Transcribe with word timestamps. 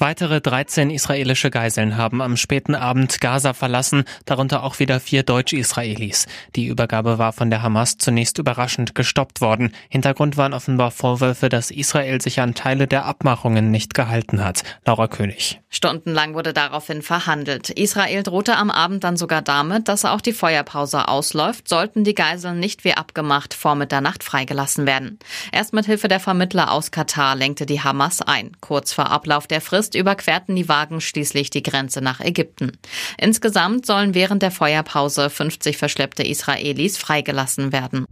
Weitere 0.00 0.40
13 0.40 0.90
israelische 0.90 1.50
Geiseln 1.50 1.96
haben 1.96 2.22
am 2.22 2.36
späten 2.36 2.76
Abend 2.76 3.20
Gaza 3.20 3.52
verlassen, 3.52 4.04
darunter 4.26 4.62
auch 4.62 4.78
wieder 4.78 5.00
vier 5.00 5.24
Deutsch-Israelis. 5.24 6.28
Die 6.54 6.66
Übergabe 6.66 7.18
war 7.18 7.32
von 7.32 7.50
der 7.50 7.62
Hamas 7.62 7.98
zunächst 7.98 8.38
überraschend 8.38 8.94
gestoppt 8.94 9.40
worden. 9.40 9.72
Hintergrund 9.88 10.36
waren 10.36 10.54
offenbar 10.54 10.92
Vorwürfe, 10.92 11.48
dass 11.48 11.72
Israel 11.72 12.20
sich 12.20 12.38
an 12.40 12.54
Teile 12.54 12.86
der 12.86 13.06
Abmachungen 13.06 13.72
nicht 13.72 13.92
gehalten 13.92 14.44
hat. 14.44 14.62
Laura 14.86 15.08
König. 15.08 15.60
Stundenlang 15.68 16.34
wurde 16.34 16.52
daraufhin 16.52 17.02
verhandelt. 17.02 17.70
Israel 17.70 18.22
drohte 18.22 18.54
am 18.54 18.70
Abend 18.70 19.02
dann 19.02 19.16
sogar 19.16 19.42
damit, 19.42 19.88
dass 19.88 20.04
auch 20.04 20.20
die 20.20 20.32
Feuerpause 20.32 21.08
ausläuft, 21.08 21.68
sollten 21.68 22.04
die 22.04 22.14
Geiseln 22.14 22.60
nicht 22.60 22.84
wie 22.84 22.94
abgemacht 22.94 23.52
vor 23.52 23.74
Mitternacht 23.74 24.22
freigelassen 24.22 24.86
werden. 24.86 25.18
Erst 25.50 25.72
mit 25.72 25.86
Hilfe 25.86 26.06
der 26.06 26.20
Vermittler 26.20 26.70
aus 26.70 26.92
Katar 26.92 27.34
lenkte 27.34 27.66
die 27.66 27.82
Hamas 27.82 28.22
ein. 28.22 28.52
Kurz 28.60 28.92
vor 28.92 29.10
Ablauf 29.10 29.48
der 29.48 29.60
Frist 29.60 29.87
August 29.88 29.94
überquerten 29.94 30.54
die 30.54 30.68
Wagen 30.68 31.00
schließlich 31.00 31.48
die 31.48 31.62
Grenze 31.62 32.02
nach 32.02 32.20
Ägypten. 32.20 32.72
Insgesamt 33.16 33.86
sollen 33.86 34.14
während 34.14 34.42
der 34.42 34.50
Feuerpause 34.50 35.30
50 35.30 35.78
verschleppte 35.78 36.22
Israelis 36.22 36.98
freigelassen 36.98 37.72
werden. 37.72 38.04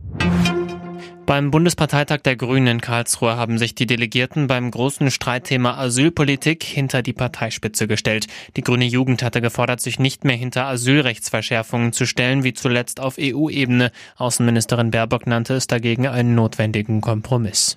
Beim 1.27 1.51
Bundesparteitag 1.51 2.21
der 2.21 2.37
Grünen 2.37 2.69
in 2.69 2.81
Karlsruhe 2.81 3.37
haben 3.37 3.59
sich 3.59 3.75
die 3.75 3.87
Delegierten 3.87 4.47
beim 4.47 4.71
großen 4.71 5.11
Streitthema 5.11 5.77
Asylpolitik 5.77 6.63
hinter 6.63 7.03
die 7.03 7.13
Parteispitze 7.13 7.89
gestellt. 7.89 8.27
Die 8.57 8.63
grüne 8.63 8.87
Jugend 8.87 9.23
hatte 9.23 9.43
gefordert, 9.43 9.81
sich 9.81 9.99
nicht 9.99 10.25
mehr 10.25 10.37
hinter 10.37 10.67
Asylrechtsverschärfungen 10.67 11.93
zu 11.93 12.07
stellen, 12.07 12.45
wie 12.45 12.55
zuletzt 12.55 13.01
auf 13.01 13.17
EU-Ebene. 13.19 13.91
Außenministerin 14.17 14.93
Baerbock 14.93 15.27
nannte 15.27 15.55
es 15.55 15.67
dagegen 15.67 16.07
einen 16.07 16.37
notwendigen 16.37 17.01
Kompromiss. 17.01 17.77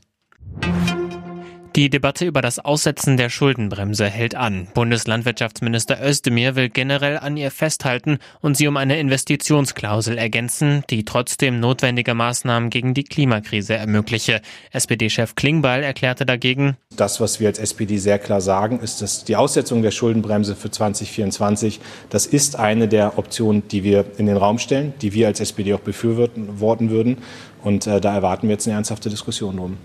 Die 1.75 1.91
Debatte 1.91 2.25
über 2.25 2.41
das 2.41 2.57
Aussetzen 2.57 3.15
der 3.15 3.29
Schuldenbremse 3.29 4.05
hält 4.07 4.33
an. 4.33 4.67
Bundeslandwirtschaftsminister 4.73 6.03
Özdemir 6.03 6.55
will 6.55 6.69
generell 6.69 7.19
an 7.19 7.37
ihr 7.37 7.51
festhalten 7.51 8.17
und 8.41 8.57
sie 8.57 8.67
um 8.67 8.75
eine 8.75 8.99
Investitionsklausel 8.99 10.17
ergänzen, 10.17 10.83
die 10.89 11.05
trotzdem 11.05 11.59
notwendige 11.59 12.15
Maßnahmen 12.15 12.71
gegen 12.71 12.95
die 12.95 13.03
Klimakrise 13.03 13.75
ermögliche. 13.75 14.41
SPD-Chef 14.71 15.35
Klingbeil 15.35 15.83
erklärte 15.83 16.25
dagegen, 16.25 16.75
das, 16.95 17.21
was 17.21 17.39
wir 17.39 17.47
als 17.47 17.59
SPD 17.59 17.97
sehr 17.97 18.17
klar 18.17 18.41
sagen, 18.41 18.79
ist, 18.79 19.01
dass 19.01 19.23
die 19.23 19.35
Aussetzung 19.35 19.83
der 19.83 19.91
Schuldenbremse 19.91 20.55
für 20.55 20.71
2024, 20.71 21.79
das 22.09 22.25
ist 22.25 22.57
eine 22.57 22.87
der 22.87 23.17
Optionen, 23.19 23.67
die 23.67 23.83
wir 23.83 24.05
in 24.17 24.25
den 24.25 24.37
Raum 24.37 24.57
stellen, 24.57 24.93
die 25.01 25.13
wir 25.13 25.27
als 25.27 25.39
SPD 25.39 25.73
auch 25.75 25.79
befürworten 25.79 26.89
würden. 26.89 27.17
Und 27.63 27.87
äh, 27.87 28.01
da 28.01 28.15
erwarten 28.15 28.47
wir 28.47 28.53
jetzt 28.53 28.67
eine 28.67 28.75
ernsthafte 28.75 29.09
Diskussion 29.09 29.57
drum. 29.57 29.77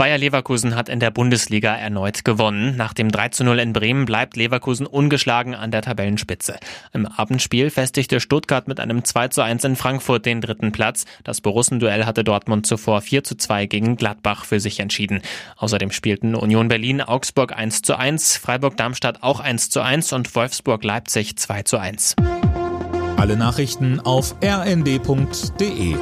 Bayer 0.00 0.16
Leverkusen 0.16 0.76
hat 0.76 0.88
in 0.88 0.98
der 0.98 1.10
Bundesliga 1.10 1.76
erneut 1.76 2.24
gewonnen. 2.24 2.74
Nach 2.74 2.94
dem 2.94 3.12
3 3.12 3.28
zu 3.28 3.44
0 3.44 3.58
in 3.58 3.74
Bremen 3.74 4.06
bleibt 4.06 4.34
Leverkusen 4.34 4.86
ungeschlagen 4.86 5.54
an 5.54 5.70
der 5.70 5.82
Tabellenspitze. 5.82 6.58
Im 6.94 7.04
Abendspiel 7.04 7.68
festigte 7.68 8.18
Stuttgart 8.18 8.66
mit 8.66 8.80
einem 8.80 9.04
2 9.04 9.28
zu 9.28 9.42
1 9.42 9.62
in 9.64 9.76
Frankfurt 9.76 10.24
den 10.24 10.40
dritten 10.40 10.72
Platz. 10.72 11.04
Das 11.22 11.42
Borussenduell 11.42 12.06
hatte 12.06 12.24
Dortmund 12.24 12.66
zuvor 12.66 13.02
4 13.02 13.24
zu 13.24 13.36
2 13.36 13.66
gegen 13.66 13.96
Gladbach 13.96 14.46
für 14.46 14.58
sich 14.58 14.80
entschieden. 14.80 15.20
Außerdem 15.58 15.90
spielten 15.90 16.34
Union 16.34 16.68
Berlin 16.68 17.02
Augsburg 17.02 17.54
1 17.54 17.82
zu 17.82 17.98
1, 17.98 18.38
Freiburg 18.38 18.78
Darmstadt 18.78 19.22
auch 19.22 19.40
1 19.40 19.68
zu 19.68 19.82
1 19.82 20.14
und 20.14 20.34
Wolfsburg 20.34 20.82
Leipzig 20.82 21.36
2 21.36 21.64
zu 21.64 21.76
1. 21.76 22.16
Alle 23.18 23.36
Nachrichten 23.36 24.00
auf 24.00 24.34
rnd.de 24.42 25.94